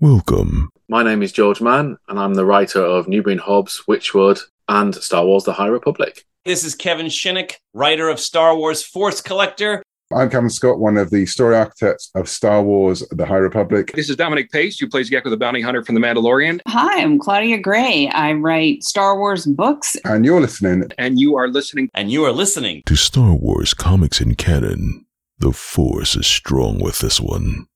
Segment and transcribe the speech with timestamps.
[0.00, 0.68] Welcome.
[0.90, 4.38] My name is George Mann, and I'm the writer of Newbury Hobbes, Witchwood,
[4.68, 6.26] and Star Wars The High Republic.
[6.44, 9.82] This is Kevin Shinnick, writer of Star Wars Force Collector.
[10.14, 13.92] I'm Kevin Scott, one of the story architects of Star Wars The High Republic.
[13.94, 16.60] This is Dominic Pace, who plays Gekko the Bounty Hunter from The Mandalorian.
[16.68, 18.10] Hi, I'm Claudia Gray.
[18.10, 19.96] I write Star Wars books.
[20.04, 20.90] And you're listening.
[20.98, 21.88] And you are listening.
[21.94, 25.06] And you are listening to Star Wars Comics in Canon.
[25.38, 27.66] The Force is strong with this one.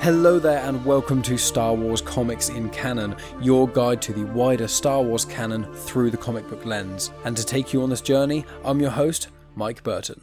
[0.00, 4.66] Hello there, and welcome to Star Wars Comics in Canon, your guide to the wider
[4.66, 7.10] Star Wars canon through the comic book lens.
[7.26, 10.22] And to take you on this journey, I'm your host, Mike Burton.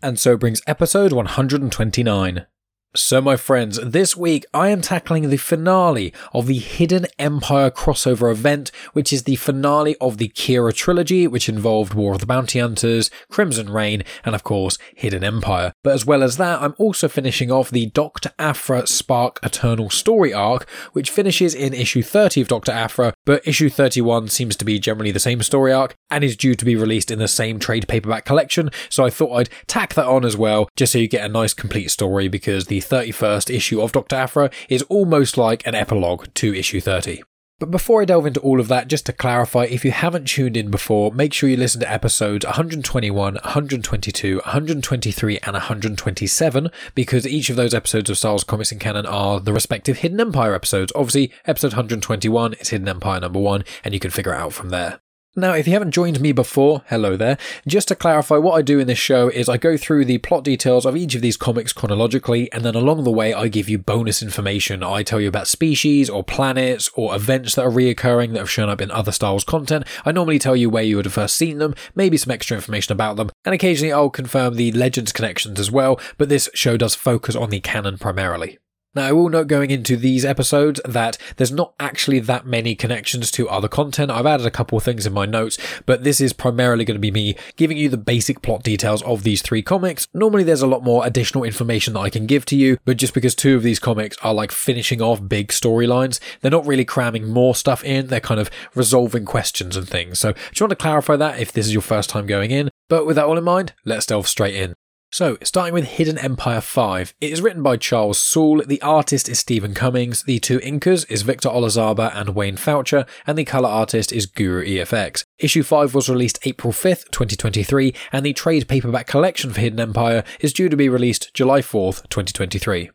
[0.00, 2.46] And so brings episode 129.
[2.96, 8.32] So, my friends, this week I am tackling the finale of the Hidden Empire crossover
[8.32, 12.58] event, which is the finale of the Qi'ra trilogy, which involved War of the Bounty
[12.58, 15.72] Hunters, Crimson Reign, and of course, Hidden Empire.
[15.84, 18.32] But as well as that, I'm also finishing off the Dr.
[18.40, 22.72] Aphra Spark Eternal story arc, which finishes in issue 30 of Dr.
[22.72, 26.56] Aphra, but issue 31 seems to be generally the same story arc and is due
[26.56, 30.06] to be released in the same trade paperback collection, so I thought I'd tack that
[30.06, 33.80] on as well, just so you get a nice complete story because the 31st issue
[33.80, 34.16] of Dr.
[34.16, 37.22] Aphra is almost like an epilogue to issue 30.
[37.60, 40.56] But before I delve into all of that, just to clarify, if you haven't tuned
[40.56, 47.50] in before, make sure you listen to episodes 121, 122, 123, and 127, because each
[47.50, 50.90] of those episodes of Star Wars Comics in Canon are the respective Hidden Empire episodes.
[50.94, 54.70] Obviously, episode 121 is Hidden Empire number one, and you can figure it out from
[54.70, 55.00] there.
[55.36, 57.38] Now, if you haven't joined me before, hello there.
[57.64, 60.42] Just to clarify, what I do in this show is I go through the plot
[60.42, 63.78] details of each of these comics chronologically, and then along the way, I give you
[63.78, 64.82] bonus information.
[64.82, 68.68] I tell you about species or planets or events that are reoccurring that have shown
[68.68, 69.86] up in other Star Wars content.
[70.04, 72.92] I normally tell you where you would have first seen them, maybe some extra information
[72.92, 76.96] about them, and occasionally I'll confirm the Legends connections as well, but this show does
[76.96, 78.58] focus on the canon primarily.
[78.92, 83.30] Now, I will note going into these episodes that there's not actually that many connections
[83.30, 84.10] to other content.
[84.10, 87.00] I've added a couple of things in my notes, but this is primarily going to
[87.00, 90.08] be me giving you the basic plot details of these three comics.
[90.12, 93.14] Normally, there's a lot more additional information that I can give to you, but just
[93.14, 97.28] because two of these comics are like finishing off big storylines, they're not really cramming
[97.28, 98.08] more stuff in.
[98.08, 100.18] They're kind of resolving questions and things.
[100.18, 102.70] So, just want to clarify that if this is your first time going in.
[102.88, 104.74] But with that all in mind, let's delve straight in.
[105.12, 109.40] So, starting with Hidden Empire 5, it is written by Charles Soule, the artist is
[109.40, 114.12] Steven Cummings, the two inkers is Victor Olazaba and Wayne Faucher, and the colour artist
[114.12, 115.24] is Guru EFX.
[115.40, 120.22] Issue 5 was released April 5th, 2023, and the trade paperback collection for Hidden Empire
[120.38, 122.90] is due to be released July 4th, 2023.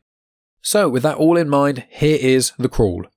[0.62, 3.08] So, with that all in mind, here is The Crawl.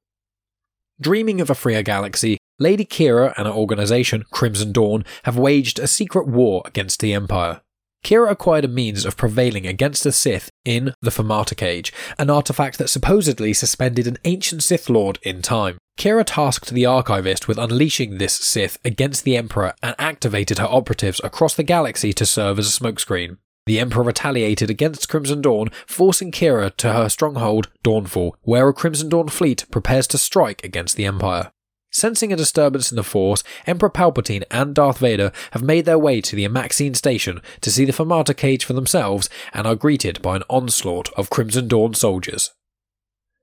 [1.00, 5.86] Dreaming of a freer galaxy, Lady Qi'ra and her organisation, Crimson Dawn, have waged a
[5.86, 7.60] secret war against the Empire.
[8.04, 12.78] Qi'ra acquired a means of prevailing against the Sith in the Fermata Cage, an artifact
[12.78, 15.78] that supposedly suspended an ancient Sith Lord in time.
[15.98, 21.20] Qi'ra tasked the archivist with unleashing this Sith against the Emperor and activated her operatives
[21.24, 23.38] across the galaxy to serve as a smokescreen.
[23.66, 29.10] The Emperor retaliated against Crimson Dawn, forcing Qi'ra to her stronghold, Dawnfall, where a Crimson
[29.10, 31.50] Dawn fleet prepares to strike against the Empire.
[31.90, 36.20] Sensing a disturbance in the Force, Emperor Palpatine and Darth Vader have made their way
[36.20, 40.36] to the Amaxine station to see the Fermata cage for themselves and are greeted by
[40.36, 42.52] an onslaught of Crimson Dawn soldiers.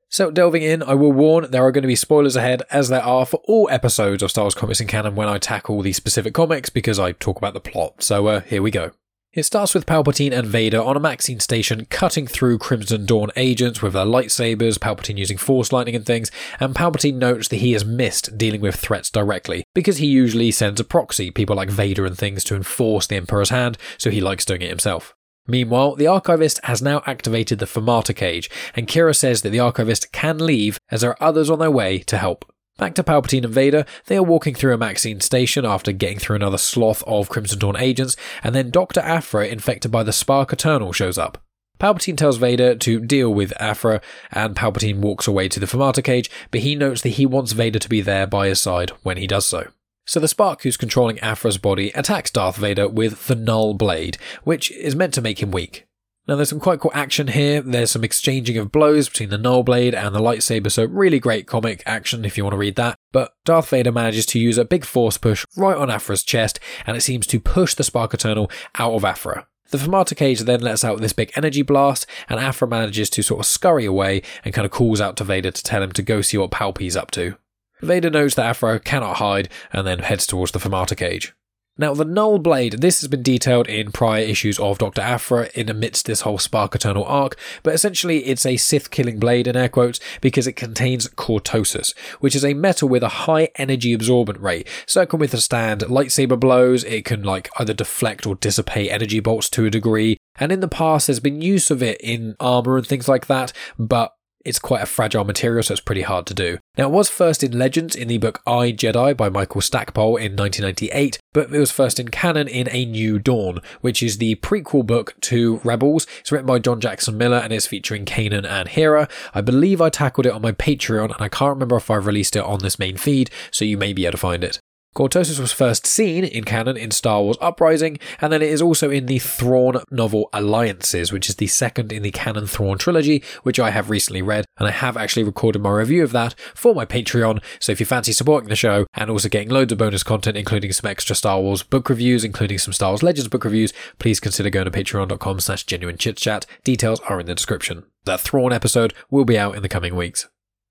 [0.09, 3.03] So, delving in, I will warn there are going to be spoilers ahead, as there
[3.03, 6.34] are for all episodes of Star Wars Comics in Canon when I tackle the specific
[6.34, 8.03] comics because I talk about the plot.
[8.03, 8.91] So, uh, here we go.
[9.35, 13.91] It starts with Palpatine and Vader on Amaxine station cutting through Crimson Dawn agents with
[13.91, 18.38] their lightsabers, Palpatine using Force lightning and things, and Palpatine notes that he has missed
[18.38, 22.46] dealing with threats directly, because he usually sends a proxy, people like Vader and things,
[22.46, 25.13] to enforce the Emperor's hand, so he likes doing it himself.
[25.47, 30.14] Meanwhile, the archivist has now activated the Fermata cage, and Qi'ra says that the archivist
[30.14, 32.49] can leave as there are others on their way to help.
[32.77, 36.57] Back to Palpatine and Vader, they are walking through Amaxine station after getting through another
[36.57, 38.99] sloth of Crimson Dawn agents, and then Dr.
[38.99, 41.41] Aphra, infected by the Spark Eternal, shows up.
[41.79, 46.29] Palpatine tells Vader to deal with Aphra, and Palpatine walks away to the Fermata cage,
[46.51, 49.25] but he notes that he wants Vader to be there by his side when he
[49.25, 49.69] does so.
[50.05, 54.69] So the Spark who's controlling Aphra's body attacks Darth Vader with the Null Blade, which
[54.71, 55.87] is meant to make him weak.
[56.27, 57.61] Now there's some quite cool action here.
[57.61, 61.45] There's some exchanging of blows between the Null Blade and the lightsaber, so really great
[61.45, 62.97] comic action if you want to read that.
[63.11, 66.97] But Darth Vader manages to use a big force push right on Aphra's chest, and
[66.97, 68.49] it seems to push the Spark Eternal
[68.79, 69.45] out of Aphra.
[69.69, 73.41] The Fermata cage then lets out this big energy blast, and Aphra manages to sort
[73.41, 76.21] of scurry away and kind of calls out to Vader to tell him to go
[76.21, 77.37] see what Palpy's up to.
[77.81, 81.33] Vader knows that Aphra cannot hide and then heads towards the Fermata cage.
[81.77, 85.01] Now, the Null Blade, this has been detailed in prior issues of Dr.
[85.01, 89.45] Aphra in amidst this whole Spark Eternal arc, but essentially it's a Sith killing blade
[89.45, 93.91] in air quotes because it contains cortosis, which is a metal with a high energy
[93.91, 98.89] absorbent rate, so it can withstand lightsaber blows, it can like either deflect or dissipate
[98.89, 102.37] energy bolts to a degree, and in the past there's been use of it in
[102.39, 104.15] armor and things like that, but
[104.45, 106.59] it's quite a fragile material, so it's pretty hard to do.
[106.77, 110.35] Now, it was first in Legends in the book I, Jedi by Michael Stackpole in
[110.35, 114.85] 1998, but it was first in canon in A New Dawn, which is the prequel
[114.85, 116.05] book to Rebels.
[116.19, 119.09] It's written by John Jackson Miller and is featuring Kanan and Hera.
[119.33, 122.35] I believe I tackled it on my Patreon, and I can't remember if I've released
[122.35, 124.59] it on this main feed, so you may be able to find it.
[124.95, 128.89] Cortosis was first seen in canon in Star Wars Uprising, and then it is also
[128.89, 133.59] in the Thrawn novel Alliances, which is the second in the canon Thrawn trilogy, which
[133.59, 136.85] I have recently read, and I have actually recorded my review of that for my
[136.85, 137.43] Patreon.
[137.59, 140.71] So if you fancy supporting the show and also getting loads of bonus content, including
[140.71, 144.49] some extra Star Wars book reviews, including some Star Wars Legends book reviews, please consider
[144.49, 146.45] going to patreon.com slash genuine chit chat.
[146.63, 147.83] Details are in the description.
[148.05, 150.29] That Thrawn episode will be out in the coming weeks.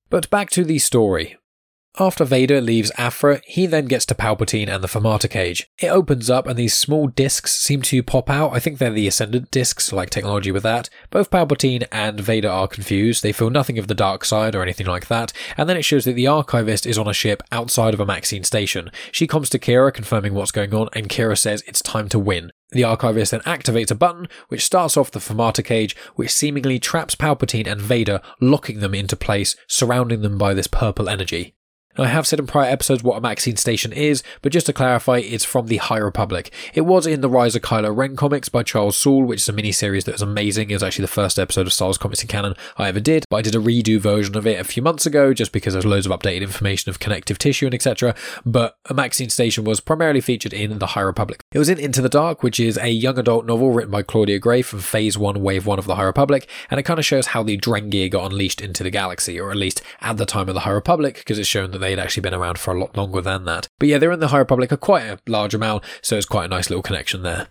[0.08, 1.36] But back to the story.
[1.96, 5.70] After Vader leaves Aphra, he then gets to Palpatine and the Fermata cage.
[5.78, 8.52] It opens up and these small discs seem to pop out.
[8.52, 10.90] I think they're the Ascendant discs, like technology with that.
[11.10, 13.22] Both Palpatine and Vader are confused.
[13.22, 15.32] They feel nothing of the dark side or anything like that.
[15.56, 18.90] And then it shows that the Archivist is on a ship outside of Amaxine station.
[19.12, 22.50] She comes to Qi'ra confirming what's going on and Qi'ra says it's time to win.
[22.70, 27.14] The Archivist then activates a button which starts off the Fermata cage, which seemingly traps
[27.14, 31.54] Palpatine and Vader, locking them into place, surrounding them by this purple energy.
[31.96, 35.44] I have said in prior episodes what Amaxine Station is, but just to clarify, it's
[35.44, 36.50] from the High Republic.
[36.74, 39.52] It was in the Rise of Kylo Ren comics by Charles Soule, which is a
[39.52, 40.70] miniseries that was amazing.
[40.70, 43.24] It was actually the first episode of Star Wars comics in canon I ever did,
[43.30, 45.86] but I did a redo version of it a few months ago just because there's
[45.86, 48.16] loads of updated information of connective tissue and etc.
[48.44, 51.42] But Amaxine Station was primarily featured in the High Republic.
[51.52, 54.40] It was in Into the Dark, which is a young adult novel written by Claudia
[54.40, 57.28] Gray from Phase 1, Wave 1 of the High Republic, and it kind of shows
[57.28, 60.54] how the Drengir got unleashed into the galaxy, or at least at the time of
[60.54, 62.96] the High Republic, because it's shown that they had actually been around for a lot
[62.96, 63.68] longer than that.
[63.78, 66.46] But yeah, they're in the High Republic a quite a large amount, so it's quite
[66.46, 67.48] a nice little connection there.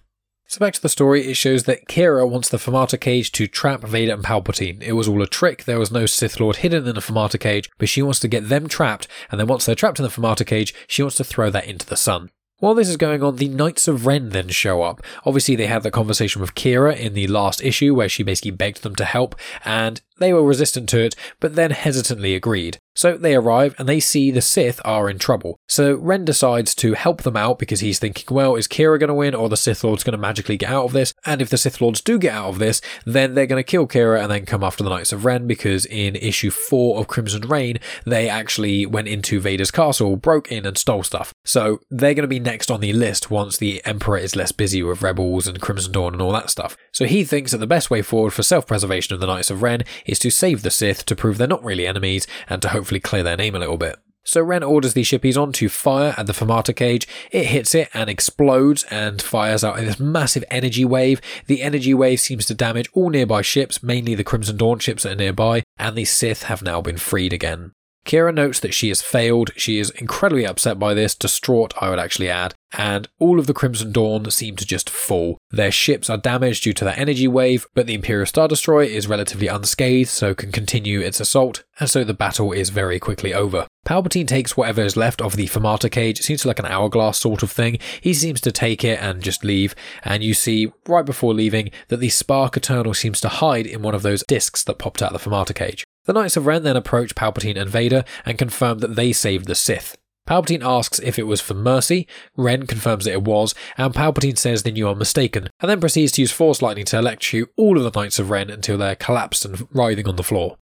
[0.47, 3.81] So back to the story, it shows that Qi'ra wants the Fermata cage to trap
[3.81, 4.81] Vader and Palpatine.
[4.81, 7.69] It was all a trick, there was no Sith Lord hidden in the Fermata cage,
[7.77, 10.45] but she wants to get them trapped, and then once they're trapped in the Fermata
[10.45, 12.29] cage, she wants to throw that into the sun.
[12.59, 15.01] While this is going on, the Knights of Ren then show up.
[15.25, 18.83] Obviously, they had the conversation with Qi'ra in the last issue where she basically begged
[18.83, 19.35] them to help,
[19.65, 22.79] and they were resistant to it, but then hesitantly agreed.
[22.95, 25.57] So they arrive and they see the Sith are in trouble.
[25.67, 29.15] So Ren decides to help them out because he's thinking, well, is Qi'ra going to
[29.15, 31.13] win or the Sith Lord's going to magically get out of this?
[31.25, 33.87] And if the Sith Lords do get out of this, then they're going to kill
[33.87, 37.47] Qi'ra and then come after the Knights of Ren because in issue 4 of Crimson
[37.47, 41.33] Reign, they actually went into Vader's castle, broke in and stole stuff.
[41.43, 44.83] So they're going to be next on the list once the Emperor is less busy
[44.83, 46.77] with Rebels and Crimson Dawn and all that stuff.
[46.91, 49.81] So he thinks that the best way forward for self-preservation of the Knights of Ren
[50.19, 53.37] to save the Sith to prove they're not really enemies and to hopefully clear their
[53.37, 53.97] name a little bit.
[54.25, 57.07] So Ren orders these shippies on to fire at the Fermata cage.
[57.31, 61.19] It hits it and explodes and fires out this massive energy wave.
[61.47, 65.13] The energy wave seems to damage all nearby ships, mainly the Crimson Dawn ships that
[65.13, 67.73] are nearby, and the Sith have now been freed again.
[68.05, 69.51] Qi'ra notes that she has failed.
[69.55, 73.53] She is incredibly upset by this, distraught, I would actually add, and all of the
[73.53, 75.37] Crimson Dawn seem to just fall.
[75.51, 79.07] Their ships are damaged due to that energy wave, but the Imperial Star Destroyer is
[79.07, 83.67] relatively unscathed, so can continue its assault, and so the battle is very quickly over.
[83.85, 86.19] Palpatine takes whatever is left of the Fermata cage.
[86.19, 87.79] It seems like an hourglass sort of thing.
[87.99, 89.75] He seems to take it and just leave.
[90.03, 93.93] And you see, right before leaving, that the Spark Eternal seems to hide in one
[93.95, 95.83] of those discs that popped out of the Fermata cage.
[96.05, 99.55] The Knights of Ren then approach Palpatine and Vader and confirm that they saved the
[99.55, 99.97] Sith.
[100.27, 102.07] Palpatine asks if it was for mercy,
[102.37, 106.13] Ren confirms that it was, and Palpatine says then you are mistaken, and then proceeds
[106.13, 109.43] to use Force Lightning to electrocute all of the Knights of Ren until they're collapsed
[109.43, 110.57] and writhing on the floor.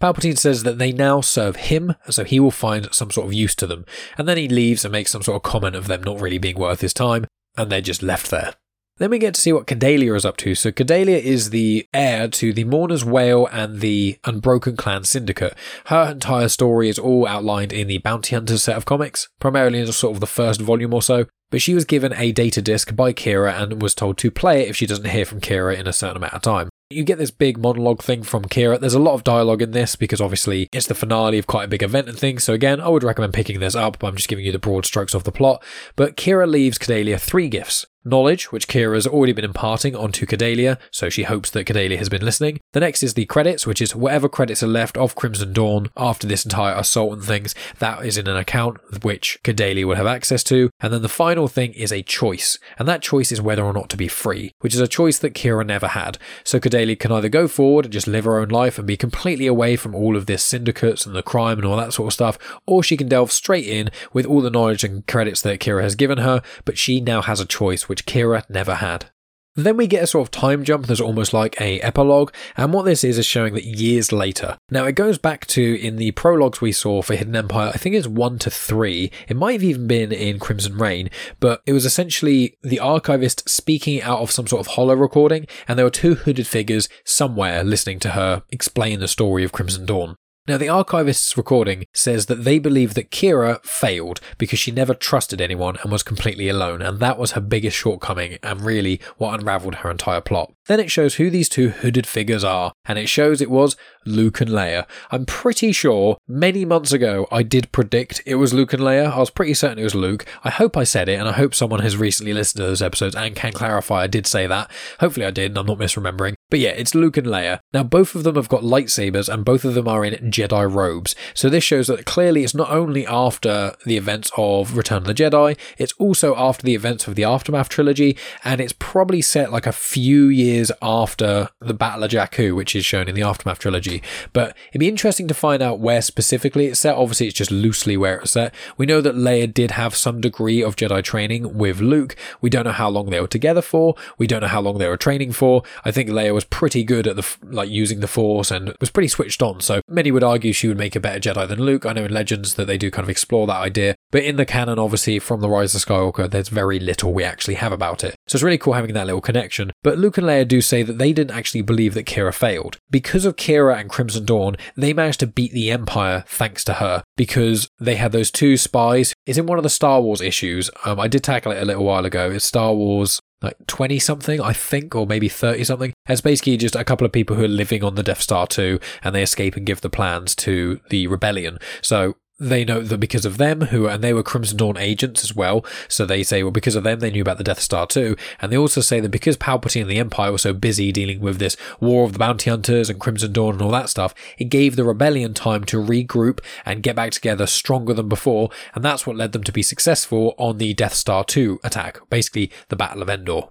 [0.00, 3.54] Palpatine says that they now serve him, so he will find some sort of use
[3.54, 3.84] to them,
[4.18, 6.58] and then he leaves and makes some sort of comment of them not really being
[6.58, 7.24] worth his time,
[7.56, 8.54] and they're just left there.
[8.98, 10.54] Then we get to see what Cadelia is up to.
[10.54, 15.56] So Cadelia is the heir to the Mourner's Wail and the Unbroken Clan Syndicate.
[15.86, 19.90] Her entire story is all outlined in the Bounty Hunters set of comics, primarily in
[19.90, 21.26] sort of the first volume or so.
[21.50, 24.68] But she was given a data disc by Qi'ra and was told to play it
[24.68, 26.68] if she doesn't hear from Qi'ra in a certain amount of time.
[26.90, 28.78] You get this big monologue thing from Qi'ra.
[28.78, 31.68] There's a lot of dialogue in this because obviously it's the finale of quite a
[31.68, 32.44] big event and things.
[32.44, 33.98] So again, I would recommend picking this up.
[33.98, 35.64] But I'm just giving you the broad strokes of the plot.
[35.96, 37.86] But Qi'ra leaves Cadelia three gifts.
[38.06, 42.10] Knowledge, which Qi'ra has already been imparting onto Cadelia, so she hopes that Cadelia has
[42.10, 42.60] been listening.
[42.72, 46.26] The next is the credits, which is whatever credits are left of Crimson Dawn after
[46.26, 50.44] this entire assault and things, that is in an account which Cadelia will have access
[50.44, 50.68] to.
[50.80, 53.88] And then the final thing is a choice, and that choice is whether or not
[53.90, 56.18] to be free, which is a choice that Qi'ra never had.
[56.44, 59.46] So Cadelia can either go forward and just live her own life and be completely
[59.46, 62.38] away from all of this syndicates and the crime and all that sort of stuff,
[62.66, 65.94] or she can delve straight in with all the knowledge and credits that Qi'ra has
[65.94, 69.06] given her, but she now has a choice which Qi'ra never had.
[69.54, 72.86] Then we get a sort of time jump that's almost like a epilogue, and what
[72.86, 74.58] this is is showing that years later.
[74.68, 77.94] Now it goes back to in the prologues we saw for Hidden Empire, I think
[77.94, 79.12] it's one to three.
[79.28, 81.08] It might have even been in Crimson Reign,
[81.38, 85.78] but it was essentially the archivist speaking out of some sort of hollow recording, and
[85.78, 90.16] there were two hooded figures somewhere listening to her explain the story of Crimson Dawn.
[90.46, 95.40] Now, the archivist's recording says that they believe that Qi'ra failed because she never trusted
[95.40, 99.76] anyone and was completely alone, and that was her biggest shortcoming and really what unraveled
[99.76, 100.52] her entire plot.
[100.66, 104.40] Then it shows who these two hooded figures are, and it shows it was Luke
[104.40, 104.86] and Leia.
[105.10, 109.12] I'm pretty sure many months ago I did predict it was Luke and Leia.
[109.12, 110.24] I was pretty certain it was Luke.
[110.42, 113.14] I hope I said it, and I hope someone has recently listened to those episodes
[113.14, 114.70] and can clarify I did say that.
[115.00, 116.34] Hopefully I did, and I'm not misremembering.
[116.50, 117.58] But yeah, it's Luke and Leia.
[117.72, 121.14] Now, both of them have got lightsabers, and both of them are in Jedi robes.
[121.34, 125.14] So this shows that clearly it's not only after the events of Return of the
[125.14, 129.66] Jedi, it's also after the events of the Aftermath trilogy, and it's probably set like
[129.66, 134.02] a few years after the Battle of Jakku, which is shown in the Aftermath trilogy.
[134.32, 136.96] But it'd be interesting to find out where specifically it's set.
[136.96, 138.54] Obviously, it's just loosely where it's set.
[138.76, 142.16] We know that Leia did have some degree of Jedi training with Luke.
[142.40, 143.94] We don't know how long they were together for.
[144.18, 145.62] We don't know how long they were training for.
[145.84, 149.08] I think Leia was pretty good at the like using the Force and was pretty
[149.08, 149.60] switched on.
[149.60, 151.86] So many would argue she would make a better Jedi than Luke.
[151.86, 154.46] I know in Legends that they do kind of explore that idea, but in the
[154.46, 158.14] canon, obviously from the Rise of Skywalker, there's very little we actually have about it.
[158.28, 159.72] So it's really cool having that little connection.
[159.82, 163.24] But Luke and Leia do say that they didn't actually believe that Qi'ra failed because
[163.24, 164.54] of Qi'ra and Crimson Dawn.
[164.76, 169.14] They managed to beat the Empire thanks to her because they had those two spies.
[169.26, 170.70] It's in one of the Star Wars issues.
[170.84, 172.30] Um, I did tackle it a little while ago.
[172.30, 175.92] It's Star Wars like 20 something, I think, or maybe 30 something.
[176.08, 178.78] It's basically just a couple of people who are living on the Death Star 2
[179.02, 181.58] and they escape and give the plans to the rebellion.
[181.82, 185.34] So they know that because of them, who and they were Crimson Dawn agents as
[185.34, 185.64] well.
[185.88, 188.16] So they say, well, because of them, they knew about the Death Star too.
[188.40, 191.38] And they also say that because Palpatine and the Empire were so busy dealing with
[191.38, 194.76] this War of the Bounty Hunters and Crimson Dawn and all that stuff, it gave
[194.76, 198.50] the rebellion time to regroup and get back together stronger than before.
[198.74, 202.50] And that's what led them to be successful on the Death Star 2 attack, basically
[202.68, 203.48] the Battle of Endor.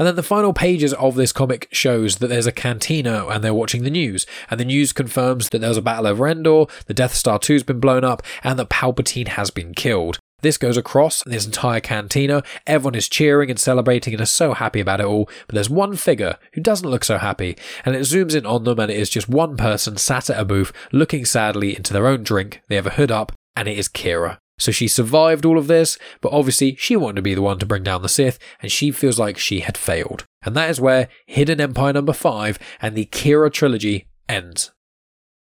[0.00, 3.52] And then the final pages of this comic shows that there's a cantina and they're
[3.52, 4.24] watching the news.
[4.50, 7.80] And the news confirms that there's a battle over Endor, the Death Star 2's been
[7.80, 10.18] blown up, and that Palpatine has been killed.
[10.40, 12.42] This goes across this entire cantina.
[12.66, 15.28] Everyone is cheering and celebrating and is so happy about it all.
[15.46, 18.78] But there's one figure who doesn't look so happy, and it zooms in on them,
[18.78, 22.22] and it is just one person sat at a booth looking sadly into their own
[22.22, 22.62] drink.
[22.68, 24.38] They have a hood up, and it is Qi'ra.
[24.60, 27.66] So she survived all of this, but obviously she wanted to be the one to
[27.66, 30.26] bring down the Sith, and she feels like she had failed.
[30.42, 34.70] And that is where Hidden Empire number 5 and the Qi'ra trilogy ends.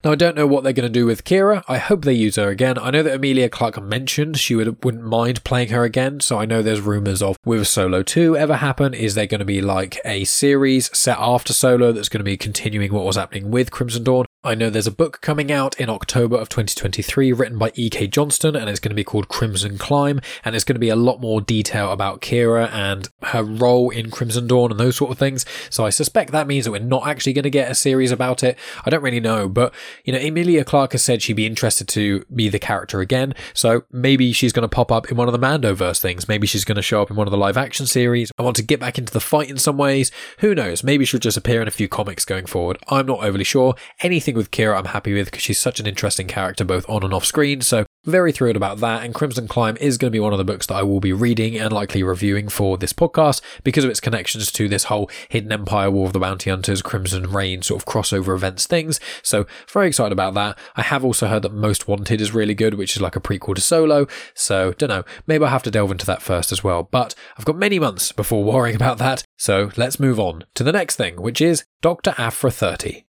[0.05, 1.65] Now, I don't know what they're going to do with Qi'ra.
[1.67, 2.79] I hope they use her again.
[2.79, 6.45] I know that Emilia Clarke mentioned she would, wouldn't mind playing her again, so I
[6.45, 8.93] know there's rumours of will Solo 2 ever happen?
[8.93, 12.37] Is there going to be like a series set after Solo that's going to be
[12.37, 14.26] continuing what was happening with Crimson Dawn?
[14.47, 18.07] I know there's a book coming out in October of 2023 written by E.K.
[18.07, 20.95] Johnston, and it's going to be called Crimson Climb, and it's going to be a
[20.95, 25.19] lot more detail about Qi'ra and her role in Crimson Dawn and those sort of
[25.19, 25.45] things.
[25.69, 28.45] So I suspect that means that we're not actually going to get a series about
[28.45, 28.57] it.
[28.85, 29.75] I don't really know, but
[30.05, 33.83] you know, Emilia Clarke has said she'd be interested to be the character again, so
[33.91, 36.29] maybe she's going to pop up in one of the Mandoverse things.
[36.29, 38.31] Maybe she's going to show up in one of the live action series.
[38.39, 40.13] I want to get back into the fight in some ways.
[40.39, 40.85] Who knows?
[40.85, 42.79] Maybe she'll just appear in a few comics going forward.
[42.87, 43.75] I'm not overly sure.
[44.03, 47.13] Anything with Qi'ra, I'm happy with because she's such an interesting character both on and
[47.13, 47.61] off screen.
[47.61, 49.05] So very thrilled about that.
[49.05, 51.13] And Crimson Climb is going to be one of the books that I will be
[51.13, 55.53] reading and likely reviewing for this podcast because of its connections to this whole Hidden
[55.53, 59.01] Empire, War of the Bounty Hunters, Crimson Reign sort of crossover events things.
[59.23, 60.59] So very excited about that.
[60.77, 63.55] I have also heard that Most Wanted is really good, which is like a prequel
[63.57, 64.07] to Solo.
[64.35, 65.05] So don't know.
[65.27, 66.85] Maybe I'll have to delve into that first as well.
[66.85, 69.25] But I've got many months before worrying about that.
[69.37, 72.15] So let's move on to the next thing, which is Dr.
[72.17, 73.06] Aphra 30.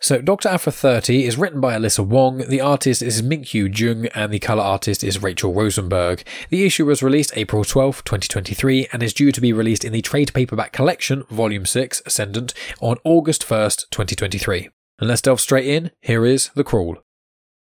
[0.00, 0.50] So, Dr.
[0.50, 4.62] Aphra 30 is written by Alyssa Wong, the artist is Minkyu Jung, and the colour
[4.62, 6.24] artist is Rachelle Rosenberg.
[6.50, 10.02] The issue was released April 12, 2023, and is due to be released in the
[10.02, 14.68] trade paperback collection, Volume 6, Ascendant, on August 1st, 2023.
[14.98, 16.98] And let's delve straight in, here is The Crawl.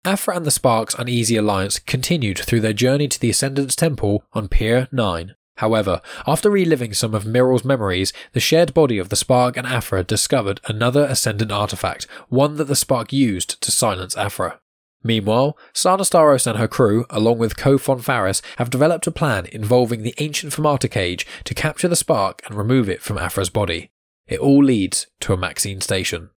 [0.05, 4.49] Aphra and the Sparks' uneasy alliance continued through their journey to the Ascendant's Temple on
[4.49, 5.35] Pier 9.
[5.59, 10.03] However, after reliving some of Miral's memories, the shared body of the Spark and Aphra
[10.03, 14.61] discovered another Ascendant artifact, one that the Spark used to silence Aphra.
[15.05, 19.47] Meanwhile, Sana Starros and her crew, along with Kho Phon Farrus, have developed a plan
[19.53, 23.91] involving the ancient Fermata cage to capture the Spark and remove it from Aphra's body.
[24.27, 26.31] It all leads to Amaxine station.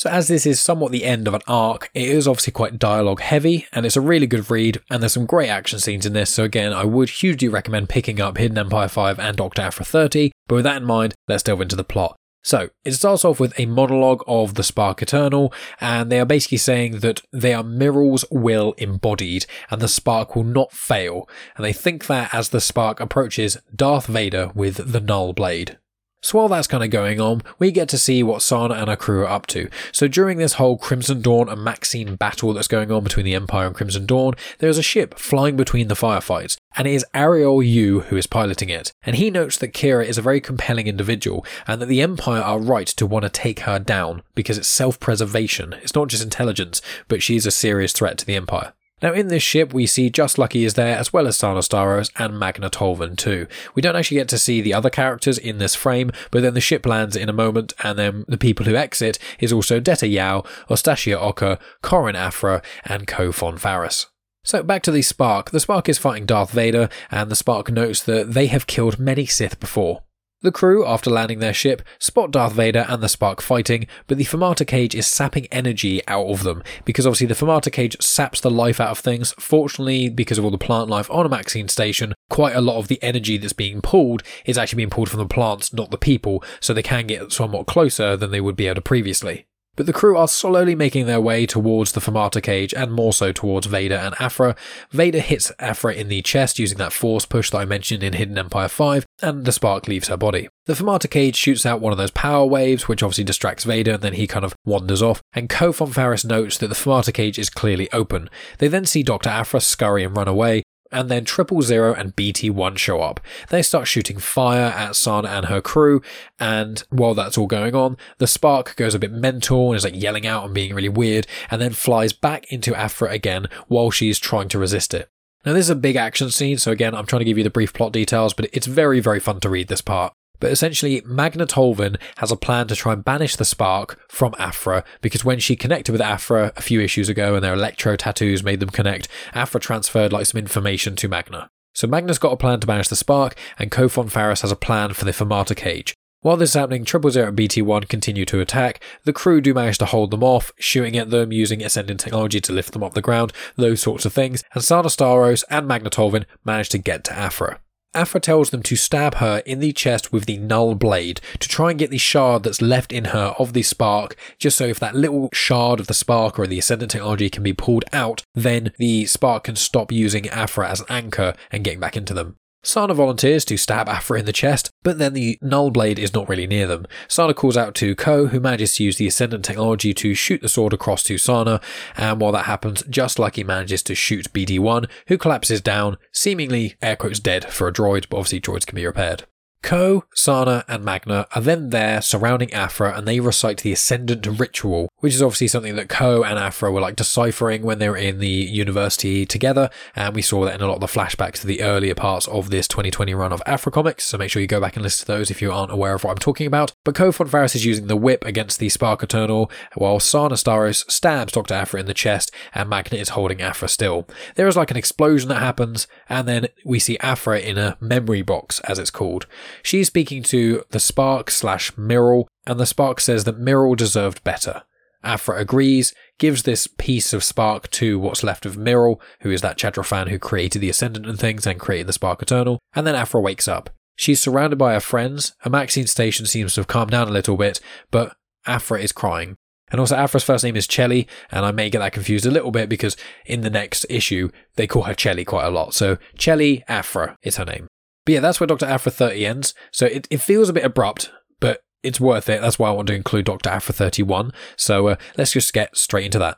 [0.00, 3.20] So, as this is somewhat the end of an arc, it is obviously quite dialogue
[3.20, 6.30] heavy, and it's a really good read, and there's some great action scenes in this.
[6.30, 9.60] So, again, I would hugely recommend picking up Hidden Empire 5 and Dr.
[9.60, 10.32] Aphra 30.
[10.48, 12.16] But with that in mind, let's delve into the plot.
[12.42, 15.52] So, it starts off with a monologue of the Spark Eternal,
[15.82, 20.44] and they are basically saying that they are Mirrel's will embodied, and the Spark will
[20.44, 21.28] not fail.
[21.58, 25.76] And they think that as the Spark approaches Darth Vader with the Null Blade.
[26.22, 28.96] So while that's kind of going on, we get to see what Sana and her
[28.96, 29.70] crew are up to.
[29.90, 33.66] So during this whole Crimson Dawn and Maxine battle that's going on between the Empire
[33.66, 37.62] and Crimson Dawn, there is a ship flying between the firefights, and it is Ariel
[37.62, 38.92] Yu who is piloting it.
[39.02, 42.58] And he notes that Qi'ra is a very compelling individual, and that the Empire are
[42.58, 45.74] right to want to take her down, because it's self-preservation.
[45.82, 48.74] It's not just intelligence, but she is a serious threat to the Empire.
[49.02, 52.10] Now, in this ship, we see Just Lucky is there, as well as Sana Starros
[52.16, 53.46] and Magna Tolvan too.
[53.74, 56.60] We don't actually get to see the other characters in this frame, but then the
[56.60, 60.42] ship lands in a moment, and then the people who exit is also Detta Yao,
[60.68, 64.06] Ostasia Oka, Korin Aphra, and Kho Phon Farrus.
[64.42, 65.50] So back to the Spark.
[65.50, 69.26] The Spark is fighting Darth Vader, and the Spark notes that they have killed many
[69.26, 70.02] Sith before.
[70.42, 74.24] The crew, after landing their ship, spot Darth Vader and the Spark fighting, but the
[74.24, 78.50] Fermata cage is sapping energy out of them, because obviously the Fermata cage saps the
[78.50, 79.32] life out of things.
[79.38, 83.02] Fortunately, because of all the plant life on Amaxine station, quite a lot of the
[83.02, 86.72] energy that's being pulled is actually being pulled from the plants, not the people, so
[86.72, 89.44] they can get somewhat closer than they would be able to previously.
[89.80, 93.32] But the crew are slowly making their way towards the Fermata cage and more so
[93.32, 94.54] towards Vader and Aphra.
[94.90, 98.36] Vader hits Aphra in the chest using that force push that I mentioned in Hidden
[98.36, 100.50] Empire 5, and the spark leaves her body.
[100.66, 104.02] The Fermata cage shoots out one of those power waves, which obviously distracts Vader, and
[104.02, 105.22] then he kind of wanders off.
[105.32, 108.28] And Kho Phon notes that the Fermata cage is clearly open.
[108.58, 109.30] They then see Dr.
[109.30, 113.20] Aphra scurry and run away, and then Triple Zero and BT1 show up.
[113.48, 116.02] They start shooting fire at Sana and her crew,
[116.38, 120.00] and while that's all going on, the Spark goes a bit mental and is like
[120.00, 124.18] yelling out and being really weird, and then flies back into Aphra again while she's
[124.18, 125.08] trying to resist it.
[125.44, 127.50] Now, this is a big action scene, so again, I'm trying to give you the
[127.50, 130.12] brief plot details, but it's very, very fun to read this part.
[130.40, 134.84] But essentially, Magna Tolvan has a plan to try and banish the spark from Aphra
[135.00, 138.60] because when she connected with Aphra a few issues ago and their electro tattoos made
[138.60, 141.50] them connect, Aphra transferred like some information to Magna.
[141.74, 144.56] So Magna's got a plan to banish the spark, and Kho Phon Farrus has a
[144.56, 145.94] plan for the Fermata cage.
[146.22, 148.82] While this is happening, Triple Zero and BT1 continue to attack.
[149.04, 152.52] The crew do manage to hold them off, shooting at them using Ascendant technology to
[152.52, 156.26] lift them off the ground, those sorts of things, and Sana Starros and Magna Tolvan
[156.44, 157.60] manage to get to Aphra.
[157.92, 161.70] Aphra tells them to stab her in the chest with the null blade to try
[161.70, 164.94] and get the shard that's left in her of the spark, just so if that
[164.94, 169.06] little shard of the spark or the ascendant technology can be pulled out, then the
[169.06, 172.36] spark can stop using Aphra as an anchor and getting back into them.
[172.62, 176.28] Sana volunteers to stab Aphra in the chest, but then the null blade is not
[176.28, 176.86] really near them.
[177.08, 180.48] Sana calls out to Kho, who manages to use the Ascendant technology to shoot the
[180.48, 181.60] sword across to Sana,
[181.96, 186.96] and while that happens, just he manages to shoot BT1, who collapses down, seemingly air
[186.96, 189.24] quotes dead for a droid, but obviously droids can be repaired.
[189.62, 194.88] Kho, Sana, and Magna are then there surrounding Aphra and they recite the Ascendant Ritual,
[194.98, 198.18] which is obviously something that Kho and Aphra were like deciphering when they were in
[198.18, 199.70] the university together.
[199.94, 202.50] And we saw that in a lot of the flashbacks to the earlier parts of
[202.50, 204.04] this 2020 run of Aphra comics.
[204.04, 206.04] So make sure you go back and listen to those if you aren't aware of
[206.04, 206.72] what I'm talking about.
[206.84, 210.90] But Kho Phon Farrus is using the whip against the Spark Eternal, while Sana Starros
[210.90, 211.54] stabs Dr.
[211.54, 214.08] Aphra in the chest and Magna is holding Aphra still.
[214.34, 218.22] There is like an explosion that happens, and then we see Aphra in a memory
[218.22, 219.26] box, as it's called.
[219.62, 224.62] She's speaking to the Spark slash Miral, and the Spark says that Miral deserved better.
[225.02, 229.56] Aphra agrees, gives this piece of Spark to what's left of Miral, who is that
[229.56, 233.20] Chadrafan who created the Ascendant and things and created the Spark Eternal, and then Aphra
[233.20, 233.70] wakes up.
[233.96, 237.60] She's surrounded by her friends, Amaxine station seems to have calmed down a little bit,
[237.90, 238.14] but
[238.46, 239.36] Aphra is crying.
[239.70, 242.50] And also, Aphra's first name is Chelli, and I may get that confused a little
[242.50, 245.74] bit because in the next issue, they call her Chelli quite a lot.
[245.74, 247.68] So, Chelli Aphra is her name.
[248.10, 248.66] But yeah, that's where Dr.
[248.66, 249.54] Aphra 30 ends.
[249.70, 252.40] So it, it feels a bit abrupt, but it's worth it.
[252.40, 253.48] That's why I want to include Dr.
[253.48, 254.32] Aphra 31.
[254.56, 256.36] So uh, let's just get straight into that.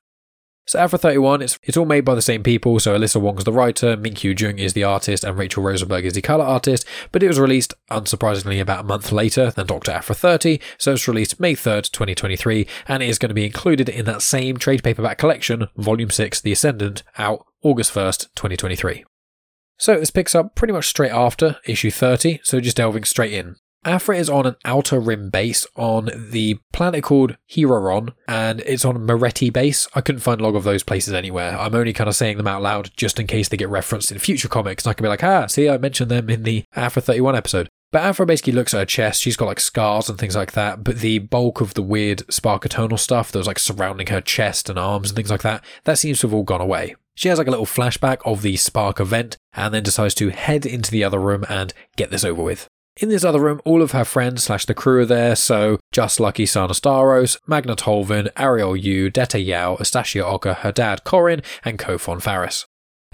[0.67, 2.79] So Aphra 31, it's, it's all made by the same people.
[2.79, 6.21] So Alyssa Wong's the writer, Minkyu Jung is the artist, and Rachelle Rosenberg is the
[6.21, 6.85] color artist.
[7.11, 9.93] But it was released, unsurprisingly, about a month later than Dr.
[9.93, 10.61] Aphra 30.
[10.77, 14.21] So it's released May 3rd, 2023, and it is going to be included in that
[14.21, 19.07] same trade paperback collection, Volume 6, The Ascendant, out August 1st, 2023.
[19.83, 23.57] So this picks up pretty much straight after issue 30, so just delving straight in.
[23.85, 29.05] Aphra is on an outer rim base on the planet called Heroron, and it's on
[29.05, 29.89] Moretti base.
[29.93, 31.59] I couldn't find log of those places anywhere.
[31.59, 34.21] I'm only kind of saying them out loud just in case they get referenced in
[34.21, 37.03] future comics, and I can be like, ah, see, I mentioned them in the Aphra
[37.03, 37.69] 31 episode.
[37.93, 39.23] But Aphra basically looks at her chest.
[39.23, 40.83] She's got like scars and things like that.
[40.83, 44.69] But the bulk of the weird Spark Eternal stuff that was like surrounding her chest
[44.69, 46.97] and arms and things like that, that seems to have all gone away.
[47.15, 50.65] She has like a little flashback of the spark event and then decides to head
[50.65, 52.67] into the other room and get this over with.
[53.01, 56.21] In this other room, all of her friends slash the crew are there, so Just
[56.21, 61.79] Lucky Sana Starros, Magna Tolvan, Ariel Yu, Deta Yao, Astasia Oka, her dad Korin, and
[61.79, 62.67] Kho Phon Farrus.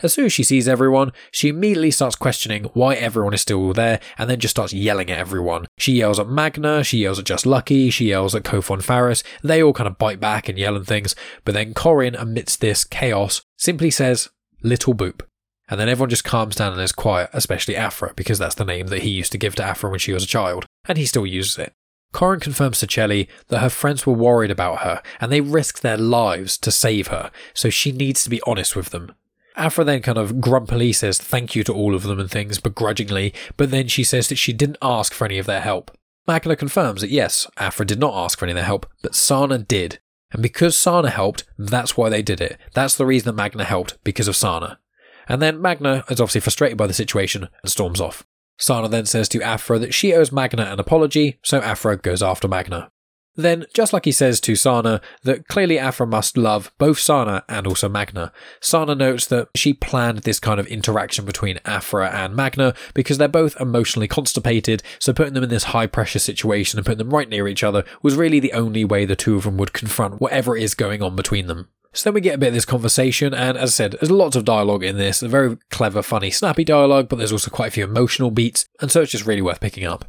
[0.02, 4.00] As soon as she sees everyone, she immediately starts questioning why everyone is still there
[4.16, 5.66] and then just starts yelling at everyone.
[5.78, 9.22] She yells at Magna, she yells at Just Lucky, she yells at Kho Phon Farrus.
[9.42, 12.84] They all kind of bite back and yell and things, but then Korin, amidst this
[12.84, 14.28] chaos, simply says,
[14.62, 15.22] Little Boop.
[15.68, 18.86] And then everyone just calms down and is quiet, especially Aphra, because that's the name
[18.86, 21.26] that he used to give to Aphra when she was a child, and he still
[21.26, 21.72] uses it.
[22.14, 25.98] Korin confirms to Chelli that her friends were worried about her, and they risked their
[25.98, 29.12] lives to save her, so she needs to be honest with them.
[29.58, 33.34] Aphra then kind of grumpily says thank you to all of them and things, begrudgingly,
[33.56, 35.90] but then she says that she didn't ask for any of their help.
[36.26, 39.58] Magna confirms that yes, Aphra did not ask for any of their help, but Sana
[39.58, 39.98] did.
[40.30, 42.58] And because Sana helped, that's why they did it.
[42.74, 44.78] That's the reason that Magna helped, because of Sana.
[45.26, 48.26] And then Magna is obviously frustrated by the situation and storms off.
[48.58, 52.48] Sana then says to Aphra that she owes Magna an apology, so Aphra goes after
[52.48, 52.90] Magna.
[53.38, 57.68] Then, just like he says to Sana, that clearly Aphra must love both Sana and
[57.68, 58.32] also Magna.
[58.60, 63.28] Sana notes that she planned this kind of interaction between Aphra and Magna because they're
[63.28, 67.28] both emotionally constipated, so putting them in this high pressure situation and putting them right
[67.28, 70.56] near each other was really the only way the two of them would confront whatever
[70.56, 71.68] is going on between them.
[71.92, 74.34] So then we get a bit of this conversation, and as I said, there's lots
[74.34, 77.70] of dialogue in this, a very clever, funny, snappy dialogue, but there's also quite a
[77.70, 80.06] few emotional beats, and so it's just really worth picking up.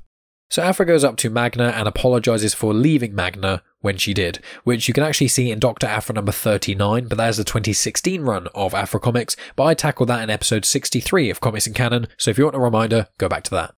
[0.50, 4.88] So Aphra goes up to Magna and apologizes for leaving Magna when she did, which
[4.88, 5.86] you can actually see in Dr.
[5.86, 10.10] Aphra number 39, but that is the 2016 run of Aphra Comics, but I tackled
[10.10, 13.30] that in episode 63 of Comics and Canon, so if you want a reminder, go
[13.30, 13.76] back to that.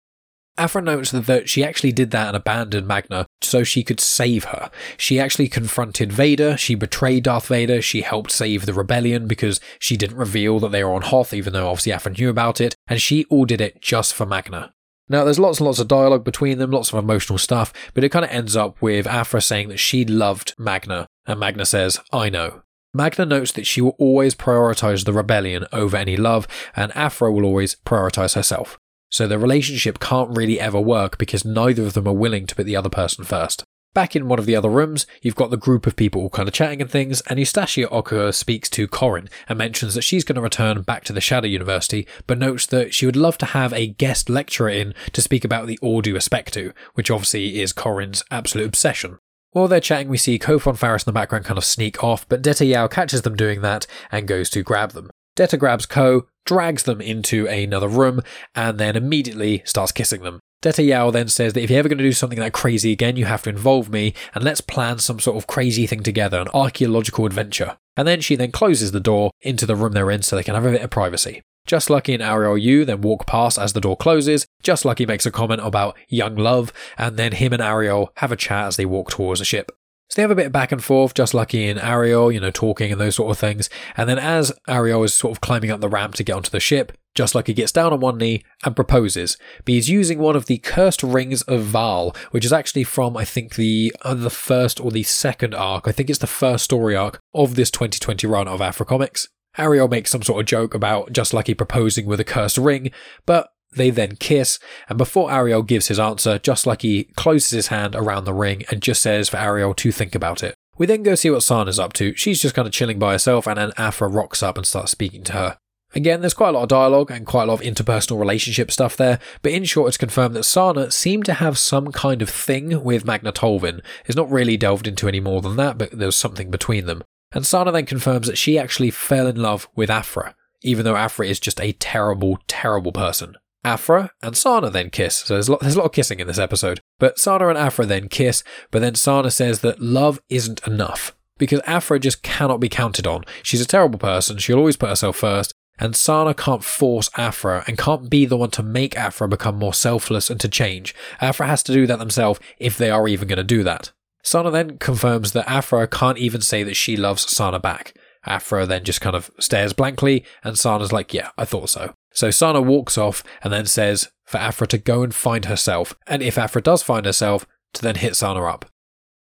[0.60, 4.70] Aphra notes that she actually did that and abandoned Magna so she could save her.
[4.98, 9.98] She actually confronted Vader, she betrayed Darth Vader, she helped save the rebellion because she
[9.98, 13.02] didn't reveal that they were on Hoth, even though obviously Aphra knew about it, and
[13.02, 14.74] she all did it just for Magna.
[15.10, 18.10] Now, there's lots and lots of dialogue between them, lots of emotional stuff, but it
[18.10, 22.30] kind of ends up with Aphra saying that she loved Magna, and Magna says, I
[22.30, 22.62] know.
[22.94, 27.46] Magna notes that she will always prioritize the rebellion over any love, and Aphra will
[27.46, 28.78] always prioritize herself.
[29.12, 32.68] So the relationship can't really ever work because neither of them are willing to put
[32.68, 33.64] the other person first.
[33.96, 36.48] Back in one of the other rooms, you've got the group of people all kind
[36.48, 40.36] of chatting and things, and Eustacia Oka speaks to Korin and mentions that she's going
[40.36, 43.74] to return back to the Shadow University, but notes that she would love to have
[43.74, 48.68] a guest lecturer in to speak about the Ordo Aspectu, which obviously is Korin's absolute
[48.68, 49.18] obsession.
[49.54, 52.30] While they're chatting, we see Kho Phon Farrus in the background kind of sneak off,
[52.30, 55.10] but Deta Yao catches them doing that and goes to grab them.
[55.36, 58.22] Deta grabs Kho, drags them into another room,
[58.54, 60.40] and then immediately starts kissing them.
[60.62, 63.16] Deta Yao then says that if you're ever going to do something that crazy again,
[63.16, 66.50] you have to involve me, and let's plan some sort of crazy thing together, an
[66.54, 67.78] archaeological adventure.
[67.96, 70.56] And then she then closes the door into the room they're in so they can
[70.56, 71.42] have a bit of privacy.
[71.66, 74.48] Just Lucky and Ariel Yu then walk past as the door closes.
[74.62, 78.36] Just Lucky makes a comment about young love, and then him and Ariel have a
[78.36, 79.72] chat as they walk towards the ship.
[80.10, 82.50] So they have a bit of back and forth, just like in Ariel, you know,
[82.50, 83.70] talking and those sort of things.
[83.96, 86.60] And then as Ariel is sort of climbing up the ramp to get onto the
[86.60, 89.38] ship, just he gets down on one knee and proposes.
[89.66, 93.26] But he's using one of the cursed rings of Val, which is actually from, I
[93.26, 95.88] think, the uh, the first or the second arc.
[95.88, 99.28] I think it's the first story arc of this 2020 run of Aphra Comics.
[99.58, 102.92] Ariel makes some sort of joke about just he proposing with a cursed ring,
[103.26, 107.68] but they then kiss, and before Ariel gives his answer, just like he closes his
[107.68, 110.56] hand around the ring and just says for Ariel to think about it.
[110.78, 112.16] We then go see what Sana's up to.
[112.16, 115.24] She's just kind of chilling by herself, and then Aphra rocks up and starts speaking
[115.26, 115.58] to her.
[115.96, 118.96] Again, there's quite a lot of dialogue and quite a lot of interpersonal relationship stuff
[118.96, 122.84] there, but in short, it's confirmed that Sana seemed to have some kind of thing
[122.84, 123.82] with Magna Tolvan.
[124.06, 127.04] It's not really delved into any more than that, but there's something between them.
[127.32, 131.26] And Sana then confirms that she actually fell in love with Aphra, even though Aphra
[131.26, 133.36] is just a terrible, terrible person.
[133.64, 135.18] Aphra and Sana then kiss.
[135.18, 136.80] So there's a, lot, there's a lot of kissing in this episode.
[136.98, 141.16] But Sana and Aphra then kiss, but then Sana says that love isn't enough.
[141.38, 143.24] Because Aphra just cannot be counted on.
[143.44, 147.78] She's a terrible person, she'll always put herself first, and Sana can't force Aphra and
[147.78, 150.94] can't be the one to make Aphra become more selfless and to change.
[151.22, 153.92] Aphra has to do that themselves if they are even going to do that.
[154.22, 157.94] Sana then confirms that Aphra can't even say that she loves Sana back.
[158.26, 161.94] Aphra then just kind of stares blankly, and Sana's like, Yeah, I thought so.
[162.14, 166.22] So Sana walks off and then says for Aphra to go and find herself, and
[166.22, 168.66] if Aphra does find herself, to then hit Sana up.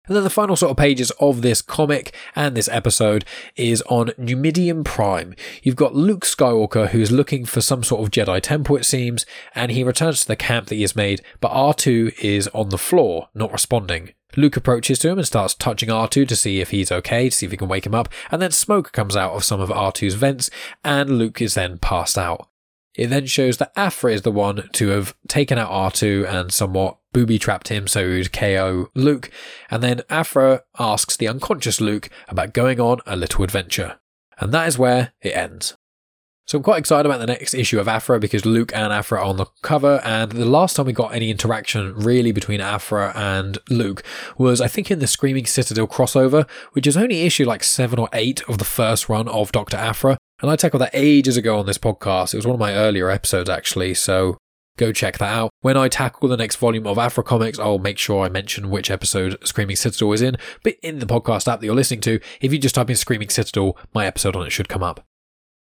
[0.07, 3.25] And then the final sort of pages of this comic and this episode
[3.57, 5.35] is on Numidian Prime.
[5.61, 9.71] You've got Luke Skywalker who's looking for some sort of Jedi temple, it seems, and
[9.71, 13.27] he returns to the camp that he has made, but R2 is on the floor,
[13.35, 14.13] not responding.
[14.37, 17.45] Luke approaches to him and starts touching R2 to see if he's okay, to see
[17.45, 20.13] if he can wake him up, and then smoke comes out of some of R2's
[20.13, 20.49] vents,
[20.83, 22.47] and Luke is then passed out.
[22.97, 26.97] It then shows that Aphra is the one to have taken out R2 and somewhat
[27.13, 29.29] booby trapped him so he would KO Luke,
[29.69, 33.99] and then Aphra asks the unconscious Luke about going on a little adventure.
[34.39, 35.75] And that is where it ends.
[36.47, 39.25] So I'm quite excited about the next issue of Aphra because Luke and Aphra are
[39.25, 43.57] on the cover, and the last time we got any interaction really between Aphra and
[43.69, 44.01] Luke
[44.37, 48.07] was I think in the Screaming Citadel crossover, which is only issue like seven or
[48.13, 50.17] eight of the first run of Doctor Aphra.
[50.41, 52.33] And I tackled that ages ago on this podcast.
[52.33, 54.37] It was one of my earlier episodes actually, so
[54.77, 55.49] go check that out.
[55.61, 58.91] When I tackle the next volume of Aphra Comics, I'll make sure I mention which
[58.91, 60.37] episode Screaming Citadel is in.
[60.63, 63.29] But in the podcast app that you're listening to, if you just type in Screaming
[63.29, 65.06] Citadel, my episode on it should come up.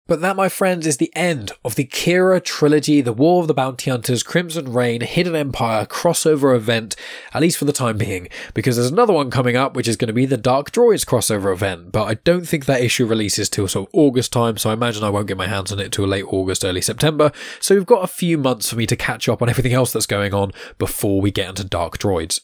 [0.07, 3.55] But that, my friends, is the end of the Qi'ra trilogy, the War of the
[3.55, 6.95] Bounty Hunters, Crimson Reign, Hidden Empire crossover event,
[7.33, 10.09] at least for the time being, because there's another one coming up, which is going
[10.09, 13.67] to be the Dark Droids crossover event, but I don't think that issue releases till
[13.67, 16.05] sort of August time, so I imagine I won't get my hands on it till
[16.05, 19.41] late August, early September, so we've got a few months for me to catch up
[19.41, 22.41] on everything else that's going on before we get into Dark Droids.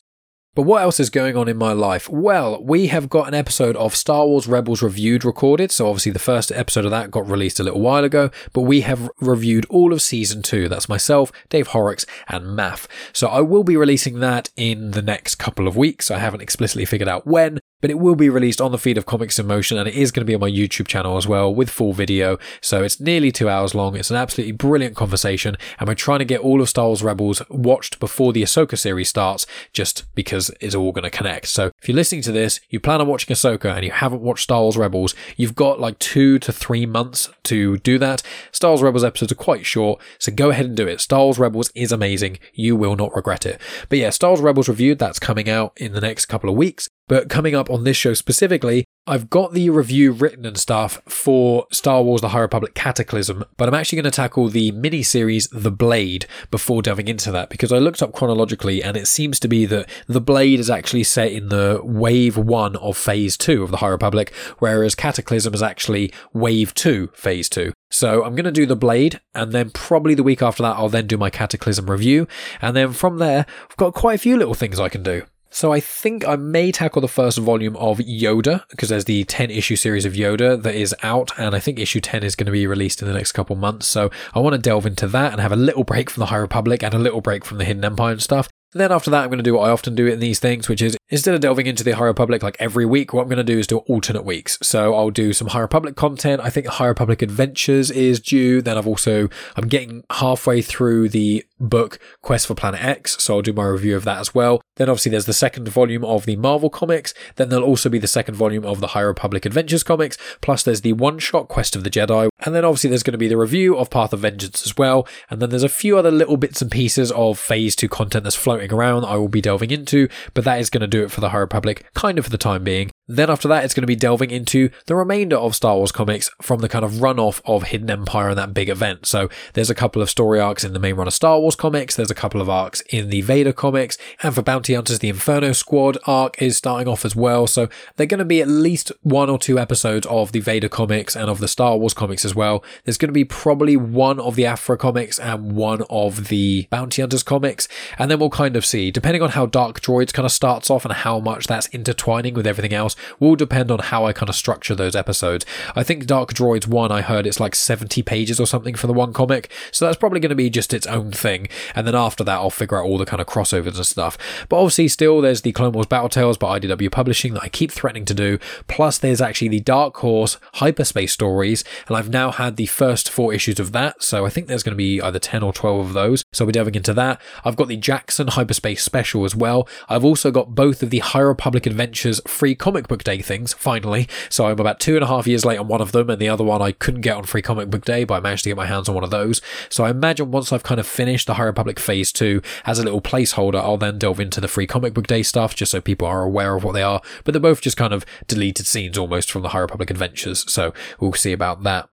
[0.53, 2.09] But what else is going on in my life?
[2.09, 5.71] Well, we have got an episode of Star Wars Rebels Reviewed recorded.
[5.71, 8.81] So obviously the first episode of that got released a little while ago, but we
[8.81, 10.67] have reviewed all of season two.
[10.67, 12.89] That's myself, Dave Horrocks, and Math.
[13.13, 16.11] So I will be releasing that in the next couple of weeks.
[16.11, 19.05] I haven't explicitly figured out when, but it will be released on the feed of
[19.05, 21.53] Comics in Motion and it is going to be on my YouTube channel as well
[21.53, 22.37] with full video.
[22.61, 23.95] So it's nearly two hours long.
[23.95, 27.41] It's an absolutely brilliant conversation and we're trying to get all of Star Wars Rebels
[27.49, 31.47] watched before the Ahsoka series starts just because it's all going to connect.
[31.47, 34.43] So if you're listening to this, you plan on watching Ahsoka and you haven't watched
[34.43, 38.23] Star Wars Rebels, you've got like two to three months to do that.
[38.51, 41.01] Star Wars Rebels episodes are quite short, so go ahead and do it.
[41.01, 42.39] Star Wars Rebels is amazing.
[42.53, 43.59] You will not regret it.
[43.89, 46.89] But yeah, Star Wars Rebels reviewed, that's coming out in the next couple of weeks.
[47.07, 51.65] But coming up on this show specifically, I've got the review written and stuff for
[51.71, 55.47] Star Wars The High Republic Cataclysm, but I'm actually going to tackle the mini series
[55.47, 59.47] The Blade before delving into that because I looked up chronologically and it seems to
[59.47, 63.71] be that The Blade is actually set in the wave one of phase two of
[63.71, 67.73] The High Republic, whereas Cataclysm is actually wave two, phase two.
[67.89, 70.89] So I'm going to do The Blade and then probably the week after that I'll
[70.89, 72.27] then do my Cataclysm review.
[72.61, 75.23] And then from there, I've got quite a few little things I can do.
[75.53, 79.51] So I think I may tackle the first volume of Yoda because there's the 10
[79.51, 82.53] issue series of Yoda that is out and I think issue 10 is going to
[82.53, 83.85] be released in the next couple months.
[83.87, 86.37] So I want to delve into that and have a little break from the High
[86.37, 88.47] Republic and a little break from the Hidden Empire and stuff.
[88.73, 90.69] And Then after that, I'm going to do what I often do in these things,
[90.69, 93.37] which is instead of delving into the High Republic like every week, what I'm going
[93.37, 94.57] to do is do alternate weeks.
[94.61, 96.41] So I'll do some High Republic content.
[96.41, 98.61] I think High Republic Adventures is due.
[98.61, 103.21] Then I've also, I'm getting halfway through the book Quest for Planet X.
[103.23, 104.61] So I'll do my review of that as well.
[104.75, 107.13] Then obviously there's the second volume of the Marvel comics.
[107.35, 110.17] Then there'll also be the second volume of the High Republic Adventures comics.
[110.41, 112.29] Plus there's the one shot Quest of the Jedi.
[112.39, 115.07] And then obviously there's going to be the review of Path of Vengeance as well.
[115.29, 118.35] And then there's a few other little bits and pieces of phase two content that's
[118.35, 121.21] floating around I will be delving into, but that is going to do it for
[121.21, 122.91] the High Republic, kind of for the time being.
[123.07, 126.29] Then after that, it's going to be delving into the remainder of Star Wars comics
[126.41, 129.05] from the kind of runoff of Hidden Empire and that big event.
[129.05, 131.95] So there's a couple of story arcs in the main run of Star Wars comics.
[131.95, 133.97] There's a couple of arcs in the Vader comics.
[134.23, 137.47] And for Bounty Hunters, the Inferno Squad arc is starting off as well.
[137.47, 141.15] So they're going to be at least one or two episodes of the Vader comics
[141.15, 142.63] and of the Star Wars comics as well.
[142.83, 147.01] There's going to be probably one of the Aphra comics and one of the Bounty
[147.01, 147.67] Hunters comics.
[147.97, 150.85] And then we'll kind of see, depending on how Dark Droids kind of starts off
[150.85, 154.35] and how much that's intertwining with everything else, will depend on how I kind of
[154.35, 155.45] structure those episodes.
[155.75, 158.93] I think Dark Droids 1, I heard it's like 70 pages or something for the
[158.93, 161.40] one comic, so that's probably going to be just its own thing.
[161.75, 164.17] And then after that, I'll figure out all the kind of crossovers and stuff.
[164.49, 167.71] But obviously, still, there's the Clone Wars Battle Tales by IDW Publishing that I keep
[167.71, 168.39] threatening to do.
[168.67, 173.33] Plus, there's actually the Dark Horse Hyperspace Stories, and I've now had the first four
[173.33, 175.93] issues of that, so I think there's going to be either 10 or 12 of
[175.93, 176.23] those.
[176.33, 177.21] So I'll be delving into that.
[177.43, 179.67] I've got the Jackson Hyperspace Special as well.
[179.89, 184.07] I've also got both of the High Republic Adventures free comic book day things, finally.
[184.29, 186.29] So I'm about two and a half years late on one of them, and the
[186.29, 188.57] other one I couldn't get on free comic book day, but I managed to get
[188.57, 189.41] my hands on one of those.
[189.69, 192.83] So I imagine once I've kind of finished the High Republic Phase 2 as a
[192.83, 196.05] little placeholder, I'll then delve into the free comic book day stuff just so people
[196.05, 197.01] are aware of what they are.
[197.23, 200.73] But they're both just kind of deleted scenes almost from the High Republic Adventures, so
[200.99, 201.90] we'll see about that.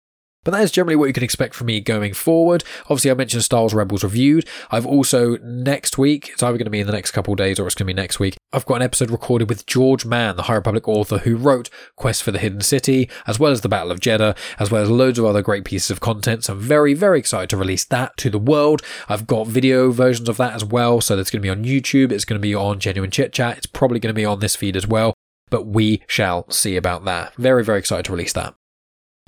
[0.45, 2.65] But that is generally what you can expect from me going forward.
[2.85, 4.49] Obviously, I mentioned Star Wars Rebels reviewed.
[4.71, 7.67] I've also next week, it's either going to be in the next couple days or
[7.67, 8.37] it's going to be next week.
[8.53, 12.25] I've got an episode recorded with George Mann, the High Republic author who wrote Quest
[12.25, 15.19] for the Hidden City, as well as the Battle of Jedha, as well as loads
[15.19, 16.45] of other great pieces of content.
[16.45, 18.83] So I'm very, very excited to release that to the world.
[19.09, 21.01] I've got video versions of that as well.
[21.01, 22.11] So that's going to be on YouTube.
[22.11, 23.59] It's going to be on Genuine Chit Chat.
[23.59, 25.15] It's probably going to be on this feed as well.
[25.51, 27.35] But we shall see about that.
[27.37, 28.55] Very, very excited to release that.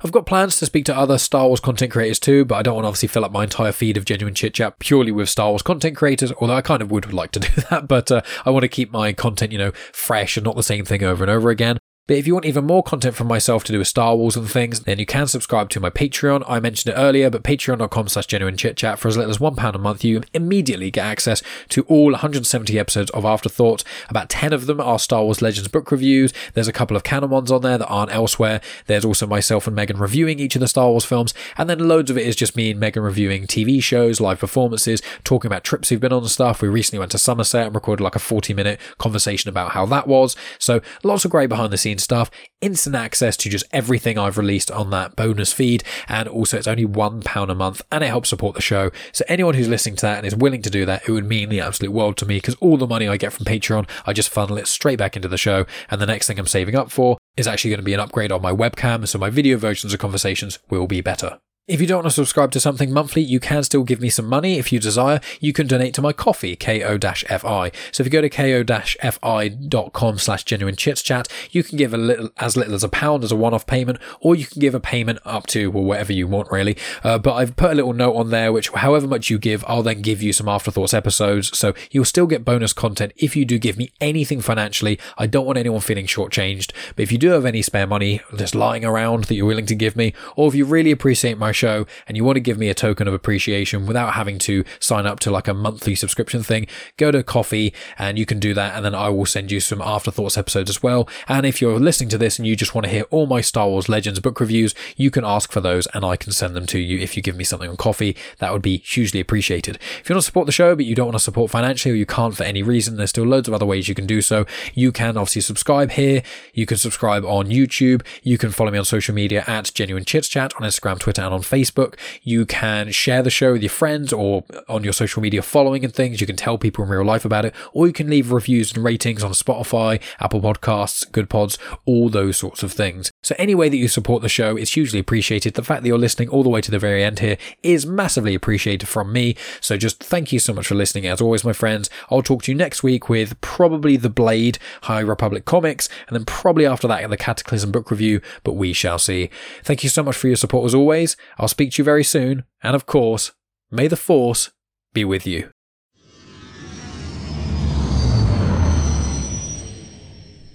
[0.03, 2.75] I've got plans to speak to other Star Wars content creators too, but I don't
[2.75, 5.49] want to obviously fill up my entire feed of genuine chit chat purely with Star
[5.49, 8.49] Wars content creators, although I kind of would like to do that, but uh, I
[8.49, 11.31] want to keep my content, you know, fresh and not the same thing over and
[11.31, 11.77] over again.
[12.07, 14.47] But if you want even more content from myself to do with Star Wars and
[14.47, 16.43] things, then you can subscribe to my Patreon.
[16.47, 19.73] I mentioned it earlier, but patreon.com slash genuine chit chat for as little as £1
[19.73, 23.83] a month, you immediately get access to all 170 episodes of Afterthoughts.
[24.07, 26.31] About 10 of them are Star Wars Legends book reviews.
[26.53, 28.61] There's a couple of canon ones on there that aren't elsewhere.
[28.85, 31.33] There's also myself and Megan reviewing each of the Star Wars films.
[31.57, 35.01] And then loads of it is just me and Megan reviewing TV shows, live performances,
[35.23, 36.61] talking about trips we've been on and stuff.
[36.61, 40.07] We recently went to Somerset and recorded like a 40 minute conversation about how that
[40.07, 40.35] was.
[40.59, 42.29] So lots of great behind the scenes stuff
[42.61, 45.83] instant access to just everything I've released on that bonus feed.
[46.07, 48.91] And also, it's only £1 a month and it helps support the show.
[49.11, 51.49] So, anyone who's listening to that and is willing to do that, it would mean
[51.49, 54.29] the absolute world to me because all the money I get from Patreon, I just
[54.29, 55.65] funnel it straight back into the show.
[55.89, 58.31] And the next thing I'm saving up for is actually going to be an upgrade
[58.31, 59.07] on my webcam.
[59.07, 61.39] So, my video versions of conversations will be better.
[61.67, 64.27] If you don't want to subscribe to something monthly, you can still give me some
[64.27, 65.19] money if you desire.
[65.39, 67.71] You can donate to my Ko-fi, ko-fi.
[67.91, 72.29] So if you go to ko-fi.com slash genuine chits chat, you can give a little,
[72.37, 75.17] as little as a pound as a one-off payment, or you can give a payment
[75.25, 76.77] up to, well, whatever you want really.
[77.03, 79.81] Uh, but I've put a little note on there, which however much you give, I'll
[79.81, 81.57] then give you some afterthoughts episodes.
[81.57, 84.99] So you'll still get bonus content if you do give me anything financially.
[85.17, 86.73] I don't want anyone feeling shortchanged.
[86.95, 89.73] But if you do have any spare money just lying around that you're willing to
[89.73, 92.69] give me, or if you really appreciate my show and you want to give me
[92.69, 96.67] a token of appreciation without having to sign up to like a monthly subscription thing,
[96.97, 98.75] go to Ko-fi and you can do that.
[98.75, 101.07] And then I will send you some afterthoughts episodes as well.
[101.27, 103.67] And if you're listening to this and you just want to hear all my Star
[103.67, 106.79] Wars Legends book reviews, you can ask for those and I can send them to
[106.79, 108.15] you if you give me something on Ko-fi.
[108.39, 109.77] That would be hugely appreciated.
[109.99, 111.95] If you want to support the show, but you don't want to support financially or
[111.95, 114.45] you can't for any reason, there's still loads of other ways you can do so.
[114.73, 116.23] You can obviously subscribe here.
[116.53, 118.05] You can subscribe on YouTube.
[118.23, 121.33] You can follow me on social media at Genuine Chits Chat on Instagram, Twitter, and
[121.33, 121.95] on Facebook.
[122.21, 125.93] You can share the show with your friends or on your social media following and
[125.93, 126.21] things.
[126.21, 128.83] You can tell people in real life about it, or you can leave reviews and
[128.83, 133.11] ratings on Spotify, Apple Podcasts, Good Pods, all those sorts of things.
[133.25, 135.55] So any way that you support the show is hugely appreciated.
[135.55, 138.35] The fact that you're listening all the way to the very end here is massively
[138.35, 139.35] appreciated from me.
[139.59, 141.07] So just thank you so much for listening.
[141.07, 144.99] As always, my friends, I'll talk to you next week with probably The Blade, High
[144.99, 149.31] Republic Comics, and then probably after that the Cataclysm book review, but we shall see.
[149.63, 151.17] Thank you so much for your support as always.
[151.39, 152.43] I'll speak to you very soon.
[152.61, 153.31] And of course,
[153.71, 154.51] may the Force
[154.93, 155.49] be with you.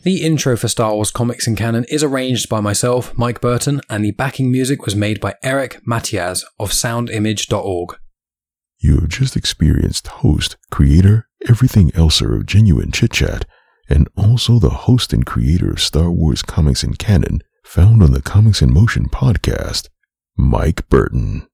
[0.03, 4.03] The intro for Star Wars Comics and Canon is arranged by myself, Mike Burton, and
[4.03, 7.99] the backing music was made by Eric Matyas of soundimage.org.
[8.79, 13.45] You have just experienced host, creator, everything elser of Genuine Chit Chat,
[13.91, 18.23] and also the host and creator of Star Wars Comics and Canon, found on the
[18.23, 19.91] Comics in Motion podcast,
[20.35, 21.47] Mike Burton.